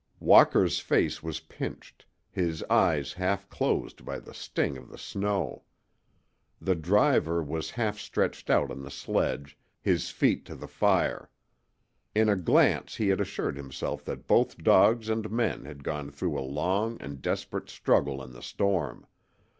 Walker's 0.19 0.79
face 0.79 1.21
was 1.21 1.41
pinched, 1.41 2.07
his 2.31 2.63
eyes 2.71 3.13
half 3.13 3.47
closed 3.51 4.03
by 4.03 4.17
the 4.17 4.33
sting 4.33 4.75
of 4.75 4.89
the 4.89 4.97
snow. 4.97 5.61
The 6.59 6.73
driver 6.73 7.43
was 7.43 7.69
half 7.69 7.99
stretched 7.99 8.49
out 8.49 8.71
on 8.71 8.81
the 8.81 8.89
sledge, 8.89 9.59
his 9.79 10.09
feet 10.09 10.43
to 10.45 10.55
the 10.55 10.67
fire. 10.67 11.29
In 12.15 12.29
a 12.29 12.35
glance 12.35 12.95
he 12.95 13.09
had 13.09 13.21
assured 13.21 13.57
himself 13.57 14.03
that 14.05 14.25
both 14.25 14.57
dogs 14.63 15.07
and 15.07 15.29
men 15.29 15.65
had 15.65 15.83
gone 15.83 16.09
through 16.09 16.35
a 16.35 16.41
long 16.41 16.99
and 16.99 17.21
desperate 17.21 17.69
struggle 17.69 18.23
in 18.23 18.31
the 18.31 18.41
storm. 18.41 19.05